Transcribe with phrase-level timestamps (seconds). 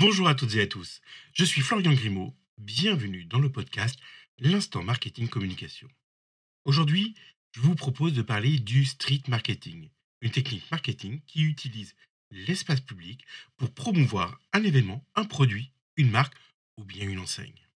[0.00, 1.02] Bonjour à toutes et à tous,
[1.34, 4.00] je suis Florian Grimaud, bienvenue dans le podcast
[4.38, 5.88] L'instant marketing communication.
[6.64, 7.14] Aujourd'hui,
[7.52, 9.90] je vous propose de parler du street marketing,
[10.22, 11.94] une technique marketing qui utilise
[12.30, 13.26] l'espace public
[13.58, 16.34] pour promouvoir un événement, un produit, une marque
[16.78, 17.68] ou bien une enseigne.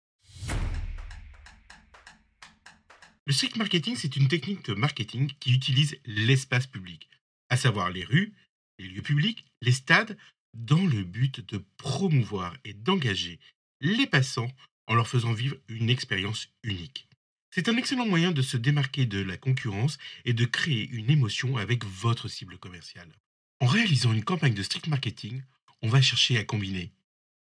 [3.26, 7.10] Le street marketing, c'est une technique de marketing qui utilise l'espace public,
[7.50, 8.34] à savoir les rues,
[8.80, 10.18] les lieux publics, les stades,
[10.54, 13.40] dans le but de promouvoir et d'engager
[13.82, 14.52] les passants
[14.88, 17.08] en leur faisant vivre une expérience unique.
[17.52, 21.58] C'est un excellent moyen de se démarquer de la concurrence et de créer une émotion
[21.58, 23.14] avec votre cible commerciale.
[23.60, 25.44] En réalisant une campagne de street marketing,
[25.82, 26.92] on va chercher à combiner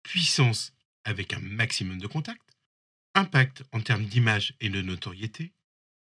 [0.03, 0.73] puissance
[1.03, 2.57] avec un maximum de contacts,
[3.15, 5.53] impact en termes d'image et de notoriété,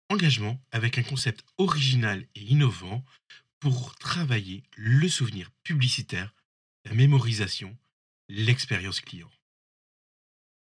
[0.09, 3.03] engagement avec un concept original et innovant
[3.59, 6.33] pour travailler le souvenir publicitaire,
[6.85, 7.77] la mémorisation,
[8.27, 9.29] l'expérience client.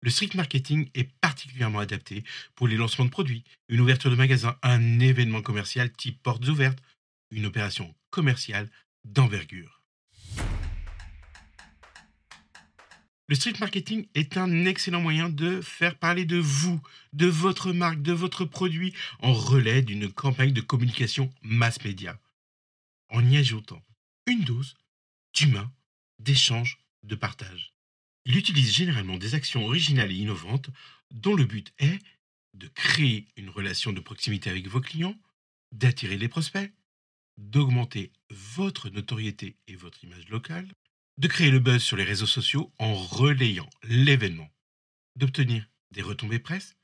[0.02, 2.24] Le street marketing est particulièrement adapté
[2.56, 6.84] pour les lancements de produits, une ouverture de magasin, un événement commercial type portes ouvertes,
[7.32, 8.70] une opération commerciale
[9.06, 9.82] d'envergure.
[13.30, 16.82] Le street marketing est un excellent moyen de faire parler de vous,
[17.14, 22.20] de votre marque, de votre produit en relais d'une campagne de communication mass média.
[23.10, 23.82] En y ajoutant
[24.28, 24.76] une dose
[25.34, 25.72] d'humain,
[26.20, 27.74] d'échange, de partage.
[28.26, 30.70] Il utilise généralement des actions originales et innovantes
[31.12, 32.00] dont le but est
[32.54, 35.16] de créer une relation de proximité avec vos clients,
[35.72, 36.72] d'attirer les prospects,
[37.38, 40.72] d'augmenter votre notoriété et votre image locale,
[41.18, 44.50] de créer le buzz sur les réseaux sociaux en relayant l'événement,
[45.16, 46.76] d'obtenir des retombées presse,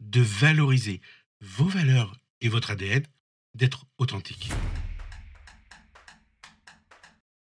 [0.00, 1.00] de valoriser
[1.40, 3.04] vos valeurs et votre ADN,
[3.54, 4.50] d'être authentique.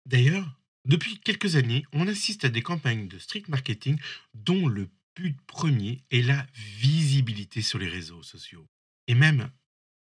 [0.06, 3.98] D'ailleurs, depuis quelques années, on assiste à des campagnes de street marketing
[4.34, 8.66] dont le but premier est la visibilité sur les réseaux sociaux.
[9.06, 9.50] Et même,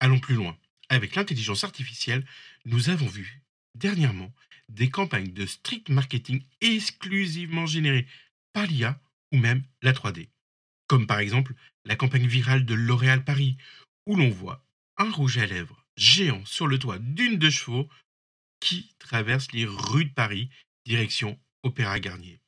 [0.01, 0.57] allons plus loin,
[0.89, 2.27] avec l'intelligence artificielle,
[2.65, 3.43] nous avons vu
[3.75, 4.33] dernièrement
[4.69, 8.07] des campagnes de street marketing exclusivement générées
[8.53, 9.01] par l'IA
[9.33, 10.29] ou même la 3D.
[10.89, 13.57] Comme par exemple la campagne virale de L'Oréal Paris,
[14.07, 14.65] où l'on voit
[14.99, 17.89] un rouge à lèvres géant sur le toit d'une de chevaux
[18.61, 20.51] qui traverse les rues de Paris,
[20.87, 22.41] direction Opéra Garnier.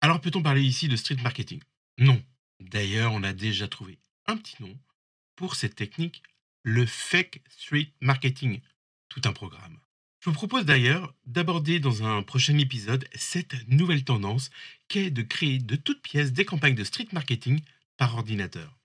[0.00, 1.62] Alors peut-on parler ici de street marketing?
[1.98, 2.22] Non.
[2.58, 4.76] D'ailleurs, on a déjà trouvé un petit nom
[5.36, 6.22] pour cette technique,
[6.62, 8.60] le fake street marketing,
[9.08, 9.78] tout un programme.
[10.20, 14.50] Je vous propose d'ailleurs d'aborder dans un prochain épisode cette nouvelle tendance
[14.88, 17.60] qu'est de créer de toutes pièces des campagnes de street marketing
[17.96, 18.76] par ordinateur.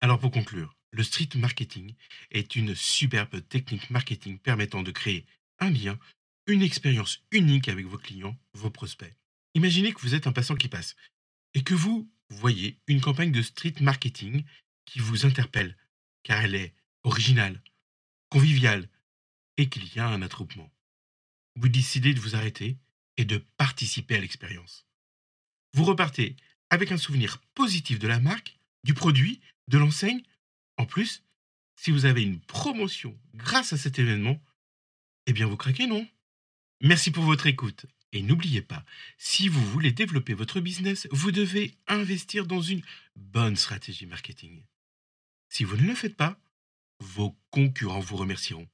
[0.00, 1.94] Alors pour conclure, le street marketing
[2.30, 5.26] est une superbe technique marketing permettant de créer
[5.60, 5.98] un lien,
[6.46, 9.14] une expérience unique avec vos clients, vos prospects.
[9.54, 10.96] Imaginez que vous êtes un passant qui passe
[11.54, 14.44] et que vous voyez une campagne de street marketing
[14.84, 15.76] qui vous interpelle
[16.22, 16.74] car elle est
[17.04, 17.62] originale,
[18.30, 18.88] convivial
[19.56, 20.70] et qu'il y a un attroupement.
[21.56, 22.78] Vous décidez de vous arrêter
[23.16, 24.86] et de participer à l'expérience.
[25.74, 26.36] Vous repartez
[26.70, 30.22] avec un souvenir positif de la marque, du produit, de l'enseigne.
[30.76, 31.24] En plus,
[31.76, 34.40] si vous avez une promotion grâce à cet événement,
[35.28, 36.08] eh bien vous craquez, non?
[36.80, 37.84] Merci pour votre écoute.
[38.12, 38.82] Et n'oubliez pas,
[39.18, 42.80] si vous voulez développer votre business, vous devez investir dans une
[43.14, 44.64] bonne stratégie marketing.
[45.50, 46.40] Si vous ne le faites pas,
[46.98, 48.66] vos concurrents vous remercieront.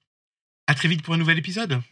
[0.68, 1.82] À très vite pour un nouvel épisode.